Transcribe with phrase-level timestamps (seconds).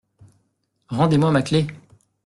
[0.87, 1.67] Rendez-moi ma clef!…